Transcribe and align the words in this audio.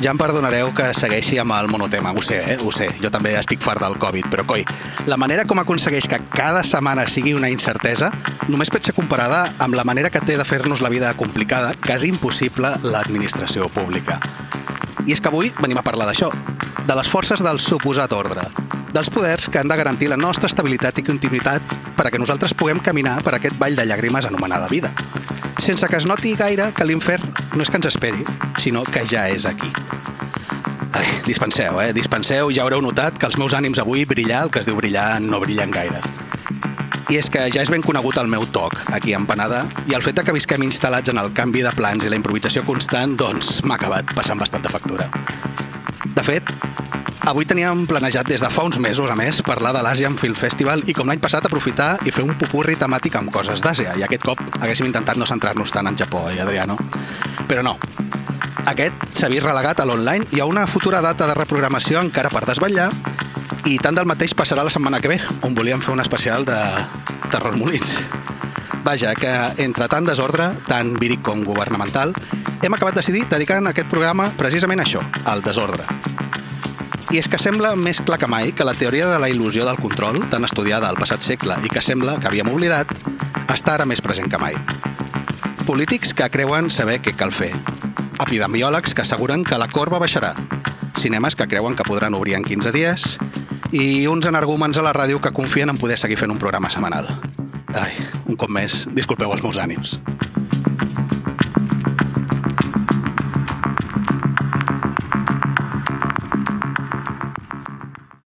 Ja 0.00 0.14
em 0.14 0.16
perdonareu 0.16 0.70
que 0.72 0.86
segueixi 0.96 1.36
amb 1.42 1.52
el 1.52 1.66
monotema, 1.68 2.14
ho 2.16 2.22
sé, 2.24 2.38
eh? 2.54 2.56
ho 2.64 2.70
sé, 2.72 2.86
jo 3.02 3.10
també 3.12 3.34
estic 3.36 3.60
fart 3.60 3.82
del 3.84 3.98
Covid, 4.00 4.30
però 4.32 4.46
coi, 4.48 4.62
la 5.04 5.18
manera 5.20 5.44
com 5.44 5.60
aconsegueix 5.60 6.06
que 6.08 6.16
cada 6.32 6.62
setmana 6.64 7.04
sigui 7.04 7.34
una 7.36 7.50
incertesa 7.52 8.08
només 8.48 8.72
pot 8.72 8.88
ser 8.88 8.94
comparada 8.96 9.42
amb 9.60 9.76
la 9.76 9.84
manera 9.84 10.08
que 10.08 10.22
té 10.24 10.38
de 10.40 10.46
fer-nos 10.48 10.80
la 10.80 10.88
vida 10.88 11.12
complicada, 11.20 11.74
quasi 11.84 12.08
impossible, 12.08 12.72
l'administració 12.80 13.68
pública. 13.68 14.16
I 15.04 15.12
és 15.12 15.20
que 15.20 15.28
avui 15.28 15.52
venim 15.60 15.76
a 15.76 15.84
parlar 15.84 16.08
d'això, 16.08 16.32
de 16.80 16.96
les 16.96 17.12
forces 17.12 17.44
del 17.44 17.60
suposat 17.60 18.16
ordre, 18.16 18.48
dels 18.96 19.12
poders 19.12 19.50
que 19.52 19.60
han 19.60 19.68
de 19.68 19.76
garantir 19.76 20.08
la 20.08 20.16
nostra 20.16 20.48
estabilitat 20.48 20.96
i 20.96 21.04
continuïtat 21.04 21.76
per 21.98 22.08
a 22.08 22.10
que 22.14 22.18
nosaltres 22.18 22.56
puguem 22.56 22.80
caminar 22.80 23.18
per 23.20 23.36
aquest 23.36 23.60
ball 23.60 23.76
de 23.76 23.84
llàgrimes 23.84 24.24
anomenada 24.32 24.72
vida, 24.72 24.94
sense 25.60 25.86
que 25.86 25.96
es 25.96 26.06
noti 26.06 26.34
gaire 26.36 26.70
que 26.76 26.84
l'infern 26.88 27.34
no 27.54 27.64
és 27.64 27.70
que 27.70 27.76
ens 27.80 27.88
esperi, 27.90 28.24
sinó 28.62 28.84
que 28.84 29.04
ja 29.08 29.26
és 29.28 29.44
aquí. 29.46 29.68
Ai, 30.96 31.06
dispenseu, 31.26 31.80
eh? 31.82 31.92
Dispenseu, 31.96 32.50
ja 32.54 32.64
haureu 32.64 32.80
notat 32.82 33.18
que 33.18 33.28
els 33.28 33.36
meus 33.38 33.54
ànims 33.54 33.80
avui 33.82 34.06
brillar, 34.08 34.44
el 34.46 34.50
que 34.50 34.62
es 34.62 34.66
diu 34.68 34.78
brillar, 34.78 35.20
no 35.20 35.40
brillen 35.42 35.70
gaire. 35.74 36.00
I 37.10 37.18
és 37.18 37.26
que 37.30 37.42
ja 37.50 37.64
és 37.64 37.70
ben 37.72 37.82
conegut 37.82 38.20
el 38.22 38.30
meu 38.30 38.44
toc 38.54 38.76
aquí 38.94 39.12
a 39.14 39.18
Empanada 39.18 39.64
i 39.90 39.96
el 39.98 40.04
fet 40.06 40.22
que 40.22 40.34
visquem 40.34 40.62
instal·lats 40.62 41.10
en 41.10 41.18
el 41.18 41.32
canvi 41.34 41.64
de 41.66 41.72
plans 41.74 42.06
i 42.06 42.12
la 42.12 42.18
improvisació 42.18 42.62
constant, 42.66 43.16
doncs 43.18 43.60
m'ha 43.66 43.80
acabat 43.80 44.14
passant 44.14 44.38
bastanta 44.38 44.70
factura. 44.70 45.10
De 46.06 46.22
fet, 46.22 46.54
avui 47.26 47.44
teníem 47.44 47.86
planejat 47.86 48.26
des 48.28 48.40
de 48.40 48.48
fa 48.50 48.62
uns 48.64 48.78
mesos, 48.78 49.10
a 49.10 49.16
més, 49.16 49.42
parlar 49.42 49.72
de 49.76 49.82
l'Asian 49.84 50.16
Film 50.18 50.34
Festival 50.34 50.82
i 50.88 50.94
com 50.96 51.08
l'any 51.08 51.20
passat 51.20 51.44
aprofitar 51.46 51.96
i 52.06 52.12
fer 52.14 52.24
un 52.24 52.36
pupurri 52.38 52.76
temàtic 52.80 53.16
amb 53.18 53.32
coses 53.34 53.62
d'Àsia. 53.64 53.94
I 53.98 54.04
aquest 54.06 54.24
cop 54.24 54.40
haguéssim 54.60 54.88
intentat 54.88 55.18
no 55.20 55.28
centrar-nos 55.28 55.72
tant 55.72 55.90
en 55.90 55.98
Japó, 55.98 56.28
eh, 56.30 56.40
Adriano? 56.40 56.78
Però 57.48 57.62
no. 57.66 57.76
Aquest 58.70 58.94
s'ha 59.16 59.28
vist 59.32 59.44
relegat 59.44 59.80
a 59.80 59.86
l'online 59.88 60.28
i 60.36 60.40
a 60.40 60.46
una 60.46 60.66
futura 60.66 61.00
data 61.00 61.26
de 61.26 61.34
reprogramació 61.34 62.00
encara 62.00 62.30
per 62.32 62.44
desvetllar 62.46 62.90
i 63.66 63.76
tant 63.78 63.96
del 63.96 64.08
mateix 64.08 64.34
passarà 64.36 64.64
la 64.64 64.72
setmana 64.72 65.00
que 65.00 65.10
ve, 65.12 65.20
on 65.42 65.54
volíem 65.54 65.82
fer 65.84 65.92
un 65.92 66.00
especial 66.00 66.46
de 66.48 66.58
terror 67.30 67.56
molins. 67.56 67.98
Vaja, 68.84 69.12
que 69.14 69.32
entre 69.60 69.88
tant 69.92 70.06
desordre, 70.08 70.54
tant 70.66 70.94
víric 71.00 71.20
com 71.26 71.44
governamental, 71.44 72.14
hem 72.62 72.76
acabat 72.76 72.96
decidit 72.96 73.28
dedicant 73.28 73.68
aquest 73.68 73.90
programa 73.92 74.30
precisament 74.38 74.80
a 74.80 74.88
això, 74.88 75.04
al 75.28 75.44
desordre. 75.44 75.84
I 77.10 77.18
és 77.18 77.26
que 77.26 77.40
sembla 77.42 77.72
més 77.74 77.98
clar 78.06 78.20
que 78.22 78.28
mai 78.30 78.52
que 78.54 78.62
la 78.62 78.76
teoria 78.78 79.08
de 79.10 79.16
la 79.18 79.26
il·lusió 79.32 79.64
del 79.66 79.80
control, 79.82 80.20
tan 80.30 80.46
estudiada 80.46 80.86
al 80.86 80.98
passat 81.00 81.24
segle 81.26 81.56
i 81.66 81.70
que 81.72 81.82
sembla 81.82 82.14
que 82.22 82.28
havíem 82.30 82.46
oblidat, 82.52 82.92
està 83.50 83.74
ara 83.74 83.86
més 83.88 83.98
present 83.98 84.30
que 84.30 84.38
mai. 84.38 84.54
Polítics 85.66 86.14
que 86.14 86.28
creuen 86.30 86.70
saber 86.70 87.00
què 87.02 87.16
cal 87.18 87.34
fer. 87.34 87.50
Epidemiòlegs 88.22 88.94
que 88.94 89.02
asseguren 89.02 89.42
que 89.42 89.58
la 89.58 89.66
corba 89.66 89.98
baixarà. 89.98 90.36
Cinemes 91.02 91.34
que 91.34 91.48
creuen 91.50 91.74
que 91.74 91.88
podran 91.88 92.14
obrir 92.14 92.38
en 92.38 92.46
15 92.46 92.70
dies. 92.78 93.08
I 93.74 94.06
uns 94.06 94.30
energúmens 94.30 94.78
a 94.78 94.86
la 94.86 94.94
ràdio 94.94 95.18
que 95.18 95.34
confien 95.34 95.74
en 95.74 95.82
poder 95.82 95.98
seguir 95.98 96.20
fent 96.20 96.30
un 96.30 96.38
programa 96.38 96.70
setmanal. 96.70 97.10
Ai, 97.74 97.90
un 98.30 98.38
cop 98.38 98.54
més, 98.54 98.84
disculpeu 98.94 99.34
els 99.34 99.42
meus 99.42 99.58
ànims. 99.58 99.98